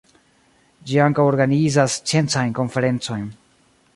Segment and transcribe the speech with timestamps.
[0.91, 3.31] Ĝi ankaŭ organizas sciencajn konferencojn.